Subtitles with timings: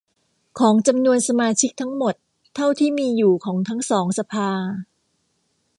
[0.59, 2.15] ของจำนวนสมาชิกทั้งหมด
[2.55, 4.49] เท่าที่มีอยู่ของทั้งสองสภา